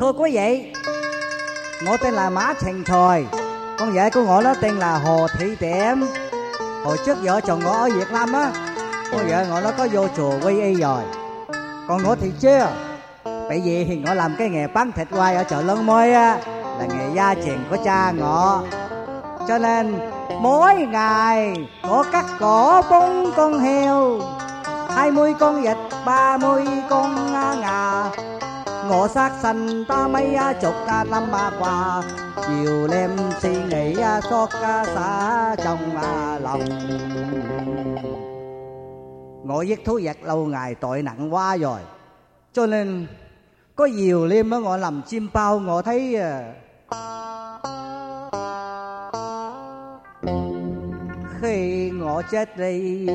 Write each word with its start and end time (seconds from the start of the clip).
thưa 0.00 0.12
quý 0.12 0.30
vị 0.34 0.72
ngõ 1.82 1.96
tên 1.96 2.14
là 2.14 2.30
má 2.30 2.54
Thành 2.60 2.84
tròi 2.84 3.24
con 3.78 3.92
vợ 3.94 4.10
của 4.14 4.22
ngõ 4.22 4.42
đó 4.42 4.54
tên 4.60 4.74
là 4.74 4.98
hồ 4.98 5.26
thị 5.38 5.56
tiệm. 5.60 5.98
Hồi 6.84 6.96
trước 7.06 7.18
vợ 7.22 7.40
chồng 7.40 7.60
ngõ 7.64 7.72
ở 7.72 7.88
việt 7.88 8.12
nam 8.12 8.32
á 8.32 8.52
con 9.12 9.26
vợ 9.28 9.44
ngõ 9.48 9.60
nó 9.60 9.70
có 9.78 9.88
vô 9.92 10.06
chùa 10.16 10.32
quy 10.42 10.60
y 10.60 10.74
rồi. 10.74 11.02
Còn 11.88 12.02
ngõ 12.02 12.14
thì 12.20 12.32
chưa, 12.40 12.68
bởi 13.24 13.62
vì 13.64 13.84
thì 13.84 13.96
ngõ 13.96 14.14
làm 14.14 14.34
cái 14.38 14.48
nghề 14.48 14.66
bán 14.66 14.92
thịt 14.92 15.08
quay 15.10 15.36
ở 15.36 15.44
chợ 15.44 15.62
lớn 15.62 15.86
Môi 15.86 16.12
á, 16.12 16.38
là 16.78 16.86
nghề 16.86 17.14
gia 17.14 17.34
truyền 17.34 17.58
của 17.70 17.76
cha 17.84 18.10
ngọ. 18.10 18.62
Cho 19.48 19.58
nên, 19.58 20.10
mỗi 20.40 20.74
ngày 20.74 21.54
có 21.82 22.04
cắt 22.12 22.24
cỏ 22.40 22.82
bốn 22.90 23.32
con 23.36 23.60
heo, 23.60 24.20
hai 24.88 25.10
mươi 25.10 25.34
con 25.40 25.62
vịt, 25.62 25.76
ba 26.06 26.36
mươi 26.36 26.64
con 26.90 27.32
ngà 27.60 28.04
ngõ 28.88 29.08
sát 29.08 29.32
sanh 29.42 29.84
ta 29.88 30.08
mấy 30.08 30.36
chục 30.62 30.74
năm 31.10 31.22
qua 31.58 32.02
chiều 32.46 32.88
đêm 32.88 33.10
suy 33.42 33.56
nghĩ 33.70 33.94
xót 34.30 34.48
xa 34.94 35.56
trong 35.64 35.78
lòng. 36.42 36.60
Ngõ 39.44 39.62
giết 39.62 39.84
thú 39.84 40.00
vật 40.02 40.16
lâu 40.22 40.46
ngày 40.46 40.74
tội 40.74 41.02
nặng 41.02 41.34
quá 41.34 41.56
rồi. 41.56 41.80
Cho 42.52 42.66
nên, 42.66 43.06
có 43.76 43.86
nhiều 43.86 44.28
đêm 44.28 44.50
á, 44.50 44.58
ngõ 44.58 44.76
làm 44.76 45.02
chim 45.06 45.28
bao, 45.32 45.60
ngõ 45.60 45.82
thấy 45.82 46.16
à, 46.16 46.54
khi 51.40 51.90
ngõ 51.90 52.22
chết 52.22 52.56
đi, 52.56 53.06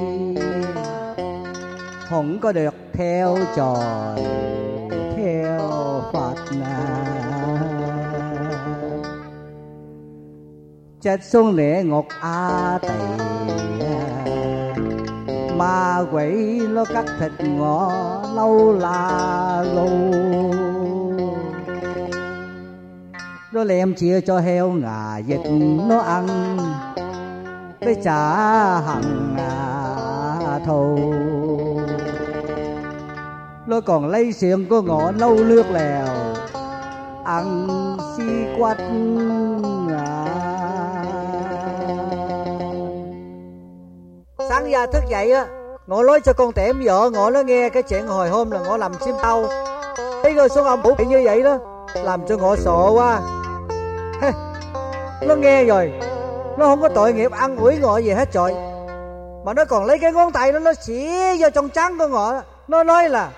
không 2.10 2.40
có 2.42 2.52
được 2.52 2.76
theo 2.94 3.38
trời. 3.56 4.59
Chết 11.02 11.24
xuống 11.24 11.56
địa 11.56 11.82
ngọc 11.86 12.06
a 12.22 12.80
tỳ 12.82 13.24
ma 15.58 16.00
quỷ 16.12 16.60
nó 16.68 16.86
cắt 16.86 17.06
thịt 17.20 17.32
ngọ 17.40 17.92
lâu 18.36 18.74
là 18.74 19.64
lâu 19.76 19.90
nó 23.52 23.64
lem 23.64 23.94
chia 23.94 24.22
cho 24.22 24.40
heo 24.40 24.72
ngà 24.72 25.20
vịt 25.28 25.40
nó 25.90 26.00
ăn. 26.00 26.28
Với 27.82 27.96
trả 28.04 28.36
hằng 28.80 29.36
à, 29.38 30.60
thù. 30.66 30.98
Nó 33.68 33.82
còn 33.82 34.08
lấy 34.08 34.34
xiềng 34.34 34.70
của 34.70 34.82
ngọ 34.82 35.12
nâu 35.12 35.36
nước 35.36 35.66
lèo 35.72 36.08
ăn 37.26 37.68
si 38.18 38.24
quách. 38.60 38.82
Sáng 44.50 44.72
ra 44.72 44.86
thức 44.86 45.04
dậy 45.10 45.32
á 45.32 45.46
ngọ 45.88 46.04
nói 46.04 46.20
cho 46.22 46.34
con 46.34 46.52
tẻm 46.52 46.82
vợ 46.86 47.10
ngọ 47.10 47.30
nó 47.30 47.42
nghe 47.42 47.70
cái 47.70 47.84
chuyện 47.84 48.08
hồi 48.08 48.30
hôm 48.30 48.52
là 48.52 48.60
ngõ 48.60 48.78
làm 48.78 48.94
chim 49.06 49.16
tao 49.22 49.46
thấy 50.24 50.34
rồi 50.34 50.50
xuống 50.50 50.66
ông 50.66 50.82
bị 50.98 51.06
như 51.06 51.22
vậy 51.26 51.44
đó 51.44 51.58
làm 52.04 52.28
cho 52.28 52.38
ngõ 52.38 52.56
sợ 52.56 52.92
quá. 52.94 53.20
Nó 55.22 55.36
nghe 55.36 55.64
rồi 55.64 55.94
nó 56.58 56.66
không 56.66 56.82
có 56.82 56.90
tội 56.90 57.14
nghiệp 57.14 57.32
ăn 57.32 57.58
ủi 57.58 57.78
ngõ 57.78 57.98
gì 57.98 58.12
hết 58.12 58.32
trời. 58.32 58.54
Mà 59.46 59.54
nó 59.54 59.66
còn 59.66 59.86
lấy 59.86 60.00
cái 60.00 60.12
ngón 60.12 60.32
tay 60.32 60.52
nó 60.52 60.60
nó 60.60 60.74
chỉ 60.86 61.10
vô 61.40 61.50
trong 61.50 61.70
trắng 61.70 61.98
của 61.98 62.08
ngõ, 62.08 62.42
nó 62.68 62.84
nói 62.84 63.10
là 63.10 63.30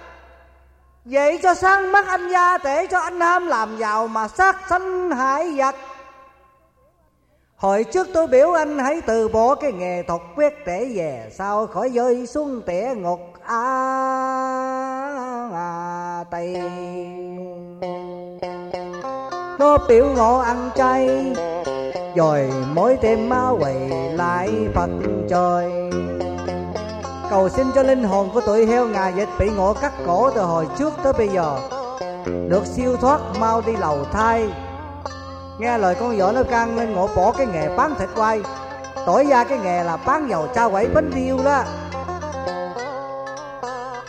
vậy 1.06 1.40
cho 1.44 1.54
sáng 1.54 1.92
mắt 1.92 2.08
anh 2.08 2.30
gia 2.30 2.58
để 2.58 2.88
cho 2.92 3.00
anh 3.00 3.20
ham 3.20 3.48
làm 3.48 3.78
giàu 3.78 4.08
mà 4.08 4.28
sát 4.28 4.56
sanh 4.70 5.12
hại 5.12 5.56
giặc. 5.58 5.76
Hồi 7.62 7.84
trước 7.84 8.08
tôi 8.14 8.28
biểu 8.28 8.52
anh 8.52 8.80
hãy 8.80 9.02
từ 9.02 9.28
bỏ 9.28 9.56
cái 9.56 9.72
nghề 9.72 10.04
thuật 10.04 10.22
quyết 10.36 10.54
để 10.66 10.92
về 10.96 11.30
Sao 11.32 11.68
khỏi 11.68 11.90
rơi 11.90 12.28
xuống 12.28 12.62
tẻ 12.66 12.96
ngục 12.96 13.20
a 13.44 13.56
à, 15.54 16.24
tây. 16.32 16.58
Nó 19.60 19.78
biểu 19.90 20.06
ngộ 20.16 20.38
ăn 20.38 20.70
chay 20.76 21.34
Rồi 22.16 22.50
mỗi 22.74 22.98
đêm 23.02 23.30
ma 23.30 23.50
quỳ 23.50 23.74
lại 24.14 24.50
Phật 24.76 24.90
trời. 25.30 25.72
Cầu 27.30 27.50
xin 27.50 27.68
cho 27.76 27.84
linh 27.84 28.04
hồn 28.04 28.30
của 28.34 28.42
tụi 28.42 28.66
heo 28.66 28.88
ngà 28.88 29.10
dịch 29.10 29.30
bị 29.40 29.50
ngộ 29.50 29.74
cắt 29.74 29.94
cổ 30.06 30.32
từ 30.32 30.42
hồi 30.42 30.68
trước 30.80 30.94
tới 31.04 31.14
bây 31.14 31.28
giờ 31.28 31.60
Được 32.26 32.66
siêu 32.66 32.98
thoát 32.98 33.20
mau 33.40 33.62
đi 33.62 33.76
lầu 33.76 33.98
thai 34.12 34.50
nghe 35.62 35.78
lời 35.78 35.96
con 36.00 36.18
vợ 36.18 36.32
nó 36.36 36.44
can 36.44 36.76
nên 36.76 36.94
ngộ 36.94 37.10
bỏ 37.16 37.32
cái 37.38 37.48
nghề 37.54 37.70
bán 37.78 37.96
thịt 38.00 38.10
quay 38.16 38.42
đổi 39.08 39.26
ra 39.26 39.44
cái 39.44 39.58
nghề 39.64 39.84
là 39.84 39.98
bán 39.98 40.30
dầu 40.30 40.48
cha 40.56 40.70
quẩy 40.70 40.88
bánh 40.88 41.12
riêu 41.16 41.38
đó. 41.46 41.64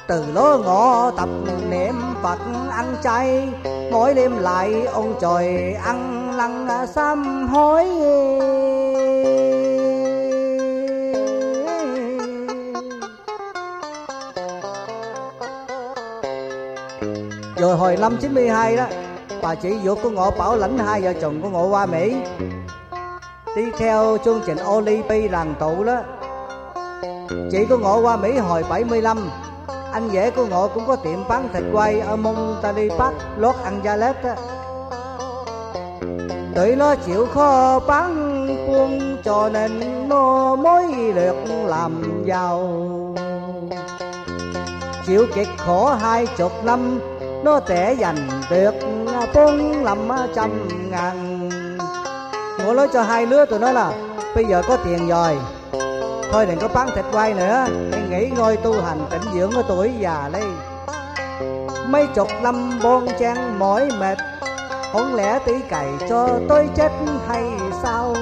Từ 0.07 0.25
đó 0.35 0.59
ngõ 0.65 1.11
tập 1.11 1.29
niệm 1.71 1.95
phật 2.23 2.39
ăn 2.71 2.97
chay, 3.03 3.49
mỗi 3.93 4.15
đêm 4.15 4.39
lại 4.39 4.87
ông 4.93 5.15
trời 5.21 5.73
ăn 5.85 6.31
lăng 6.37 6.87
sám 6.95 7.49
hối. 7.49 7.85
Rồi 17.57 17.77
hồi 17.77 17.97
năm 17.97 18.17
92 18.21 18.77
đó 18.77 18.85
bà 19.43 19.55
chị 19.55 19.79
ruột 19.85 19.99
của 20.03 20.11
ngộ 20.11 20.31
bảo 20.31 20.57
lãnh 20.57 20.79
hai 20.79 21.01
vợ 21.01 21.13
chồng 21.21 21.43
của 21.43 21.49
ngộ 21.49 21.67
qua 21.67 21.87
mỹ. 21.87 22.17
Đi 23.57 23.63
theo 23.79 24.17
chương 24.25 24.41
trình 24.47 24.59
Olympic 24.69 25.33
làng 25.33 25.55
tụ 25.61 25.85
đó. 25.85 25.97
Chị 27.51 27.65
của 27.69 27.79
ngộ 27.79 28.01
qua 28.01 28.17
mỹ 28.17 28.39
hồi 28.39 28.65
75 28.71 29.31
anh 29.93 30.11
rể 30.13 30.31
của 30.31 30.47
ngộ 30.47 30.69
cũng 30.69 30.87
có 30.87 30.97
tiệm 30.97 31.29
bán 31.29 31.49
thịt 31.53 31.63
quay 31.73 32.01
ở 32.01 32.17
Monterey 32.17 32.89
Park, 32.99 33.15
Los 33.37 33.57
Angeles 33.65 34.17
đó. 34.25 34.35
Tụi 36.55 36.77
nó 36.77 36.95
chịu 36.95 37.27
khó 37.35 37.81
bán 37.87 38.47
buôn 38.67 39.17
cho 39.25 39.49
nên 39.53 39.81
nó 40.09 40.57
mới 40.57 41.13
được 41.15 41.37
làm 41.67 42.23
giàu. 42.27 42.85
Chịu 45.07 45.27
kiệt 45.35 45.49
khổ 45.59 45.87
hai 45.87 46.27
chục 46.27 46.65
năm, 46.65 47.01
nó 47.45 47.61
sẽ 47.69 47.93
dành 47.99 48.29
được 48.51 48.75
bốn 49.35 49.85
lăm 49.85 50.09
trăm 50.35 50.69
ngàn. 50.91 51.49
Ngộ 52.59 52.75
nói 52.75 52.89
cho 52.93 53.03
hai 53.03 53.27
lứa 53.27 53.45
tụi 53.45 53.59
nó 53.59 53.73
là 53.73 53.93
bây 54.35 54.45
giờ 54.45 54.63
có 54.69 54.77
tiền 54.77 55.09
rồi. 55.09 55.37
Thôi 56.33 56.47
đừng 56.47 56.59
có 56.59 56.69
bán 56.69 56.89
thịt 56.95 57.05
quay 57.13 57.35
nữa. 57.35 57.67
Hãy 57.93 58.03
nghỉ 58.11 58.31
ngơi 58.37 58.57
tu 58.57 58.73
hành 58.83 59.07
tĩnh 59.11 59.23
dưỡng 59.35 59.51
ở 59.51 59.63
tuổi 59.69 59.93
già 59.99 60.31
đây. 60.33 60.45
Mấy 61.87 62.07
chục 62.07 62.29
năm 62.43 62.81
bon 62.83 63.07
chen 63.19 63.37
mỏi 63.59 63.89
mệt. 64.01 64.19
Không 64.93 65.15
lẽ 65.15 65.39
tí 65.39 65.53
cày 65.69 65.87
cho 66.09 66.29
tôi 66.49 66.69
chết 66.77 66.93
hay 67.29 67.45
sao? 67.83 68.15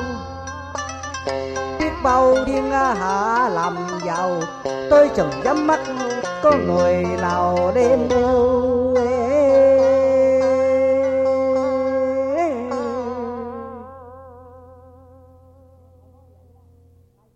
Biết 1.79 1.91
bao 2.03 2.37
thiên 2.47 2.71
hạ 2.71 3.49
làm 3.53 3.77
giàu, 4.07 4.31
tôi 4.91 5.11
chẳng 5.17 5.31
dám 5.45 5.67
mắt, 5.67 5.81
có 6.43 6.53
người 6.67 7.05
nào 7.23 7.73
đêm 7.75 8.09
yêu? 8.09 8.70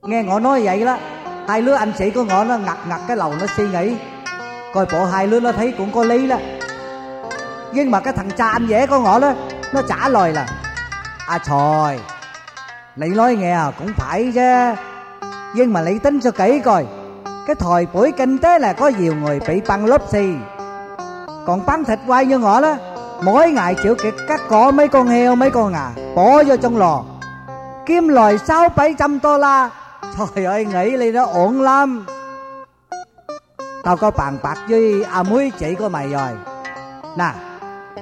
Nghe 0.06 0.22
ngõ 0.22 0.38
nói 0.38 0.62
vậy 0.64 0.84
đó, 0.84 0.96
hai 1.48 1.62
đứa 1.62 1.74
anh 1.74 1.92
sĩ 1.98 2.10
của 2.10 2.24
ngõ 2.24 2.44
nó 2.44 2.56
ngặt 2.58 2.76
ngặt 2.88 3.00
cái 3.08 3.16
lầu 3.16 3.34
nó 3.40 3.46
suy 3.56 3.68
nghĩ. 3.68 3.96
Coi 4.74 4.86
bộ 4.92 5.04
hai 5.04 5.26
đứa 5.26 5.40
nó 5.40 5.52
thấy 5.52 5.74
cũng 5.78 5.92
có 5.92 6.04
lý 6.04 6.28
đó. 6.28 6.36
Nhưng 7.72 7.90
mà 7.90 8.00
cái 8.00 8.12
thằng 8.12 8.30
cha 8.30 8.48
anh 8.48 8.66
dễ 8.66 8.86
con 8.86 9.02
ngõ 9.02 9.18
đó, 9.18 9.32
nó 9.72 9.82
trả 9.88 10.08
lời 10.08 10.32
là 10.32 10.46
à 11.26 11.38
trời 11.38 12.00
lị 12.96 13.08
nói 13.08 13.36
nghe 13.36 13.52
à, 13.52 13.72
cũng 13.78 13.92
phải 13.96 14.32
chứ. 14.34 14.80
Nhưng 15.54 15.72
mà 15.72 15.80
lị 15.80 15.98
tính 15.98 16.20
cho 16.20 16.30
kỹ 16.30 16.60
coi, 16.64 16.86
cái 17.46 17.56
thời 17.58 17.86
buổi 17.92 18.12
kinh 18.12 18.38
tế 18.38 18.58
là 18.58 18.72
có 18.72 18.88
nhiều 18.98 19.14
người 19.14 19.40
bị 19.48 19.60
băng 19.68 19.86
lốp 19.86 20.08
xì. 20.12 20.28
Còn 21.46 21.66
bán 21.66 21.84
thịt 21.84 21.98
quay 22.06 22.26
như 22.26 22.38
ngõ 22.38 22.60
đó, 22.60 22.76
mỗi 23.22 23.50
ngày 23.50 23.74
chịu 23.82 23.94
kiệt 23.94 24.14
cắt 24.28 24.40
cỏ 24.48 24.70
mấy 24.70 24.88
con 24.88 25.06
heo 25.06 25.34
mấy 25.34 25.50
con 25.50 25.72
gà 25.72 25.90
bỏ 26.16 26.42
vô 26.42 26.56
trong 26.56 26.76
lò. 26.76 27.02
Kiếm 27.86 28.08
lời 28.08 28.38
sáu 28.38 28.68
bảy 28.76 28.94
trăm 28.98 29.18
đô 29.22 29.38
la 29.38 29.70
trời 30.18 30.44
ơi, 30.44 30.64
nghĩ 30.64 30.96
đi 30.96 31.12
nó 31.12 31.24
ổn 31.24 31.60
lắm. 31.60 32.06
Tao 33.84 33.96
có 33.96 34.10
bàn 34.10 34.38
bạc 34.42 34.58
với 34.68 35.04
à 35.10 35.22
muối 35.22 35.52
chị 35.58 35.74
của 35.74 35.88
mày 35.88 36.08
rồi. 36.08 36.30
Nè, 37.18 37.30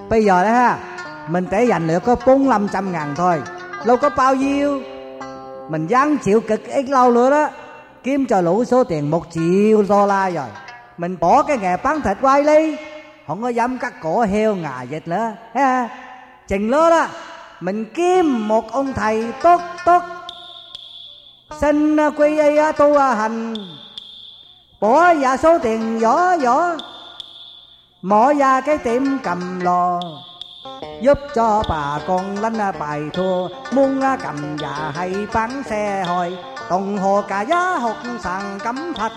bây 0.09 0.25
giờ 0.25 0.45
đó 0.45 0.51
ha, 0.51 0.79
mình 1.29 1.47
để 1.51 1.65
dành 1.65 1.87
được 1.87 2.05
có 2.05 2.17
bốn 2.27 2.49
năm 2.49 2.69
trăm 2.73 2.93
ngàn 2.93 3.15
thôi. 3.17 3.43
Lâu 3.85 3.97
có 3.97 4.11
bao 4.17 4.35
nhiêu? 4.35 4.81
Mình 5.69 5.87
dám 5.87 6.19
chịu 6.19 6.41
cực 6.41 6.67
ít 6.67 6.89
lâu 6.89 7.11
nữa 7.11 7.31
đó. 7.31 7.49
Kiếm 8.03 8.27
cho 8.27 8.41
lũ 8.41 8.65
số 8.65 8.85
tiền 8.85 9.11
một 9.11 9.25
triệu 9.31 9.83
đô 9.89 10.07
la 10.07 10.31
rồi. 10.31 10.49
Mình 10.99 11.17
bỏ 11.21 11.43
cái 11.43 11.59
nghề 11.59 11.77
bán 11.77 12.01
thịt 12.01 12.17
quay 12.21 12.45
đi 12.45 12.77
không 13.27 13.43
có 13.43 13.49
dám 13.49 13.79
cắt 13.79 13.93
cổ 14.03 14.21
heo 14.21 14.55
ngà 14.55 14.83
dịch 14.83 15.09
nữa. 15.09 15.33
Ha 15.55 15.89
chừng 16.49 16.71
đó 16.71 16.91
đó, 16.91 17.07
mình 17.61 17.85
kiếm 17.95 18.49
một 18.49 18.73
ông 18.73 18.93
thầy 18.93 19.33
tốt 19.43 19.61
tốt 19.85 20.03
xin 21.61 21.97
à, 21.97 22.11
quy 22.11 22.39
y 22.39 22.57
à, 22.57 22.73
tu 22.73 22.95
à, 22.95 23.15
hành. 23.15 23.55
Bỏ 24.81 25.15
ra 25.15 25.37
số 25.37 25.59
tiền 25.59 25.99
võ 25.99 26.37
võ 26.37 26.77
mở 28.03 28.33
ra 28.39 28.61
cái 28.61 28.79
tiệm 28.79 29.03
cầm 29.23 29.61
lò. 29.61 30.01
Giúp 31.01 31.19
cho 31.35 31.63
bà 31.69 31.99
con 32.07 32.39
lanh 32.39 32.73
bài 32.79 33.01
thua. 33.13 33.49
Muốn 33.73 34.01
cầm 34.23 34.57
già 34.59 34.93
hay 34.95 35.15
bán 35.35 35.63
xe 35.63 36.05
hồi. 36.07 36.39
Đồng 36.71 36.99
hồ 36.99 37.23
cả 37.29 37.41
giá 37.41 37.77
hột 37.77 37.97
sàn 38.21 38.59
cấm 38.65 38.95
thạch. 38.95 39.13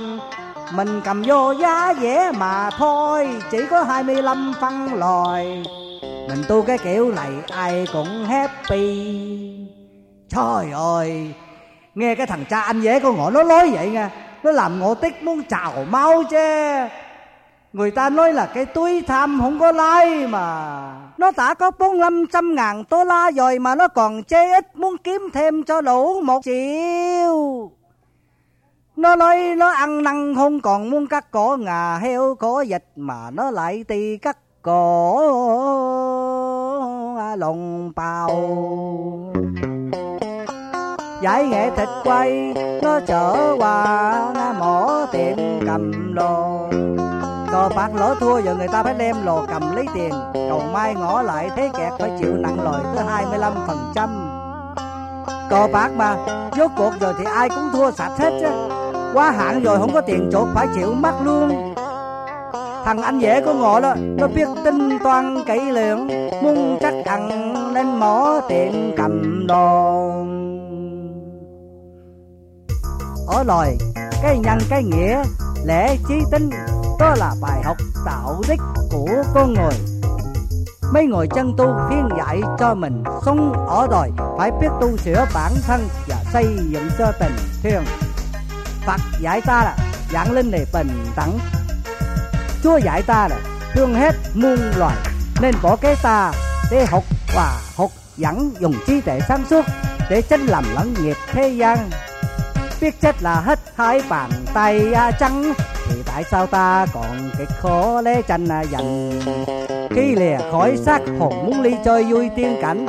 Mình 0.73 1.01
cầm 1.05 1.23
vô 1.25 1.51
giá 1.51 1.93
dễ 1.99 2.31
mà 2.31 2.69
thôi. 2.77 3.29
Chỉ 3.51 3.57
có 3.69 3.83
25 3.83 4.53
phân 4.61 4.93
lòi 4.93 5.45
mình 6.27 6.43
tu 6.47 6.61
cái 6.61 6.77
kiểu 6.77 7.11
này 7.11 7.31
ai 7.49 7.87
cũng 7.93 8.25
happy. 8.25 9.09
Trời 10.29 10.71
ơi 10.71 11.33
nghe 11.95 12.15
cái 12.15 12.27
thằng 12.27 12.45
cha 12.49 12.59
anh 12.59 12.81
dễ 12.81 12.99
con 12.99 13.17
ngõ 13.17 13.29
nó 13.29 13.43
nói 13.43 13.69
vậy 13.69 13.89
nha 13.89 14.11
nó 14.43 14.51
làm 14.51 14.79
ngộ 14.79 14.95
tích 14.95 15.23
muốn 15.23 15.43
trào 15.43 15.73
máu 15.89 16.23
chứ. 16.29 16.37
Người 17.73 17.91
ta 17.91 18.09
nói 18.09 18.33
là 18.33 18.45
cái 18.45 18.65
túi 18.65 19.01
tham 19.01 19.39
không 19.41 19.59
có 19.59 19.71
lái 19.71 20.27
mà. 20.27 20.81
Nó 21.17 21.31
đã 21.37 21.53
có 21.53 21.71
bốn 21.79 21.99
năm 21.99 22.25
trăm 22.33 22.55
ngàn 22.55 22.83
đô 22.89 23.03
la 23.03 23.31
rồi 23.31 23.59
mà 23.59 23.75
nó 23.75 23.87
còn 23.87 24.23
chê 24.23 24.53
ít 24.53 24.75
muốn 24.75 24.97
kiếm 24.97 25.29
thêm 25.33 25.63
cho 25.63 25.81
đủ 25.81 26.21
một 26.21 26.41
triệu. 26.43 27.71
Nó 28.95 29.15
nói 29.15 29.53
nó 29.57 29.69
ăn 29.69 30.03
năn 30.03 30.35
không 30.35 30.59
còn 30.61 30.89
muốn 30.89 31.07
cắt 31.07 31.31
cổ 31.31 31.57
ngà 31.59 31.97
heo 31.97 32.35
cổ 32.35 32.61
dịch 32.61 32.85
mà 32.95 33.29
nó 33.33 33.51
lại 33.51 33.83
ti 33.87 34.17
cắt 34.17 34.37
cổ. 34.61 35.21
Lồng 37.37 37.91
bào 37.95 38.29
giải 41.25 41.45
nghệ 41.45 41.69
thịt 41.69 41.89
quay, 42.03 42.53
nó 42.81 42.99
chở 43.07 43.55
qua 43.57 44.53
mỏ 44.59 45.05
tiệm 45.11 45.37
cầm 45.65 46.13
đồ 46.15 46.69
cờ 47.51 47.69
bạc 47.75 47.89
lỡ 47.95 48.15
thua, 48.19 48.39
giờ 48.39 48.55
người 48.55 48.67
ta 48.67 48.83
phải 48.83 48.93
đem 48.93 49.15
lồ 49.25 49.45
cầm 49.47 49.75
lấy 49.75 49.85
tiền. 49.93 50.11
Cầu 50.33 50.61
mai 50.73 50.95
ngõ 50.95 51.21
lại, 51.21 51.49
thế 51.55 51.69
kẹt 51.77 51.93
phải 51.99 52.11
chịu 52.19 52.33
nặng 52.33 52.57
lời 52.63 52.83
tới 52.95 53.05
25 53.07 53.53
phần 53.67 53.77
trăm. 53.95 54.09
Cờ 55.49 55.67
bạc 55.73 55.89
mà, 55.97 56.15
rốt 56.57 56.71
cuộc 56.77 56.91
rồi 56.99 57.13
thì 57.17 57.25
ai 57.35 57.49
cũng 57.49 57.69
thua 57.73 57.91
sạch 57.91 58.11
hết 58.17 58.31
chứ. 58.41 58.47
Quá 59.13 59.31
hạn 59.31 59.63
rồi 59.63 59.77
không 59.79 59.93
có 59.93 60.01
tiền 60.01 60.29
chuột 60.31 60.47
phải 60.55 60.67
chịu 60.75 60.93
mắc 60.93 61.13
luôn. 61.23 61.73
Thằng 62.85 63.01
anh 63.01 63.19
dễ 63.19 63.41
của 63.41 63.53
ngộ 63.53 63.79
đó, 63.79 63.93
nó 64.17 64.27
biết 64.27 64.47
tinh 64.65 64.99
toán 65.03 65.43
kỹ 65.47 65.59
lưỡng, 65.71 66.07
muốn 66.41 66.77
chắc 66.81 66.93
ăn 67.05 67.53
nên 67.73 67.99
mỏ 67.99 68.41
tiền 68.49 68.93
cầm 68.97 69.47
đồ 69.47 70.11
ở 73.27 73.43
lời 73.43 73.77
cái 74.21 74.39
nhân, 74.39 74.59
cái 74.69 74.83
nghĩa, 74.83 75.23
lẽ, 75.65 75.95
trí 76.09 76.15
tính, 76.31 76.49
đó 76.99 77.15
là 77.17 77.35
bài 77.41 77.61
học 77.63 77.77
đạo 78.05 78.41
đức 78.47 78.55
của 78.91 79.23
con 79.33 79.53
người. 79.53 79.73
Mấy 80.93 81.05
người 81.05 81.27
chân 81.35 81.53
tu 81.57 81.75
khuyên 81.87 82.09
dạy 82.17 82.41
cho 82.59 82.75
mình 82.75 83.03
sống 83.25 83.67
ở 83.67 83.87
đời 83.91 84.11
phải 84.37 84.51
biết 84.61 84.67
tu 84.81 84.97
sửa 84.97 85.25
bản 85.33 85.51
thân 85.67 85.87
và 86.07 86.15
xây 86.33 86.45
dựng 86.69 86.89
cho 86.97 87.11
tình 87.19 87.35
thương. 87.63 87.85
Phật 88.85 89.01
dạy 89.19 89.41
ta 89.41 89.63
là 89.63 89.77
dạng 90.13 90.31
linh 90.31 90.51
này 90.51 90.65
bình 90.73 91.05
đẳng. 91.15 91.39
Chúa 92.63 92.77
dạy 92.77 93.01
ta 93.01 93.27
là 93.27 93.37
thương 93.73 93.95
hết 93.95 94.15
muôn 94.33 94.59
loài, 94.75 94.95
nên 95.41 95.55
bỏ 95.61 95.75
cái 95.75 95.95
ta 96.03 96.31
để 96.71 96.85
học 96.85 97.03
và 97.35 97.61
học 97.75 97.89
dẫn 98.17 98.51
dùng 98.59 98.73
trí 98.87 99.01
tuệ 99.01 99.19
sáng 99.27 99.45
suốt, 99.49 99.65
để 100.09 100.21
tránh 100.21 100.41
làm 100.41 100.63
lẫn 100.75 100.93
nghiệp 101.01 101.17
thế 101.31 101.49
gian 101.49 101.89
biết 102.81 103.01
chết 103.01 103.23
là 103.23 103.35
hết 103.35 103.59
hai 103.75 104.01
bàn 104.09 104.29
tay 104.53 104.93
à, 104.93 105.11
trắng. 105.11 105.53
Thì 105.89 105.95
tại 106.05 106.23
sao 106.31 106.47
ta 106.47 106.85
còn 106.93 107.29
cái 107.37 107.45
khó 107.61 108.01
lẽ 108.01 108.21
tranh 108.21 108.47
à, 108.47 108.61
dành? 108.61 109.19
Khi 109.89 110.15
lìa 110.15 110.37
khỏi 110.51 110.77
xác 110.77 110.99
hồn 111.19 111.33
muốn 111.45 111.61
ly 111.61 111.75
chơi 111.85 112.03
vui 112.03 112.29
tiên 112.35 112.57
cảnh, 112.61 112.87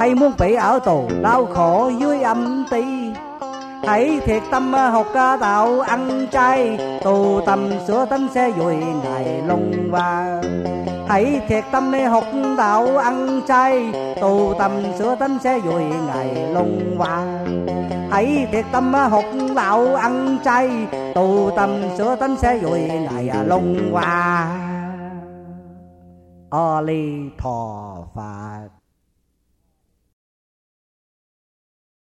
hay 0.00 0.14
muốn 0.14 0.32
bị 0.38 0.54
ở 0.54 0.78
tù 0.84 1.08
đau 1.22 1.46
khổ 1.46 1.90
dưới 2.00 2.22
âm 2.22 2.64
ti? 2.70 2.84
Hãy 3.86 4.20
thiệt 4.26 4.42
tâm 4.50 4.76
à, 4.76 4.88
học 4.88 5.06
ca 5.14 5.36
tạo 5.36 5.80
ăn 5.80 6.26
chay 6.32 6.78
tu 7.04 7.40
tâm 7.46 7.70
sửa 7.86 8.04
tánh 8.04 8.28
xe 8.34 8.52
dùi 8.58 8.76
ngày 9.04 9.42
lung 9.46 9.88
và 9.90 10.42
hãy 11.08 11.40
thiệt 11.48 11.64
tâm 11.72 11.92
đi 11.92 12.02
học 12.02 12.24
đạo 12.58 12.96
ăn 12.96 13.40
chay 13.48 13.92
tu 14.20 14.54
tâm 14.58 14.72
sửa 14.98 15.14
tánh 15.14 15.38
xe 15.44 15.60
dùi 15.64 15.82
ngày 16.06 16.48
lung 16.54 16.98
vàng 16.98 17.81
ấy 18.12 18.46
thiệt 18.52 18.64
tâm 18.72 18.92
học 18.94 19.24
đạo 19.56 19.94
ăn 19.94 20.38
chay, 20.44 20.86
tu 21.14 21.50
tâm 21.56 21.82
sửa 21.98 22.16
tánh 22.16 22.36
sẽ 22.36 22.58
vui 22.58 22.80
ngày 22.80 23.30
lung 23.46 23.92
hoa. 23.92 24.48
A 26.50 26.80
ly 26.80 27.30
thọ 27.38 27.96
phật. 28.14 28.81